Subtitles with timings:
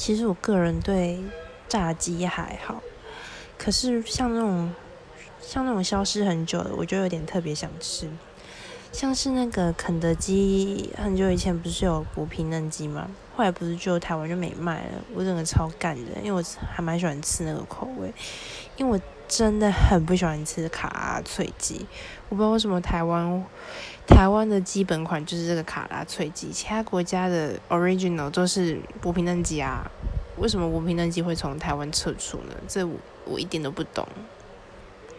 [0.00, 1.22] 其实我个人对
[1.68, 2.82] 炸鸡还好，
[3.58, 4.72] 可是像那种
[5.42, 8.08] 像那种消失很久的，我就有点特别想吃。
[8.92, 13.10] 像是那个肯德基，很久以前不是有补皮嫩鸡吗？
[13.36, 16.42] 后来不是就台湾就没卖了，我整个超干的，因为我
[16.74, 18.10] 还蛮喜欢吃那个口味，
[18.78, 21.84] 因为我真的很不喜欢吃卡脆鸡，
[22.30, 23.44] 我不知道为什么台湾
[24.10, 29.82] 台湾的基本款就是这个卡拉脆鸡，其他国家的 original 都是补皮嫩鸡啊，
[30.36, 32.54] 为什么补皮嫩鸡会从台湾撤出呢？
[32.68, 32.86] 这
[33.24, 34.06] 我一点都不懂。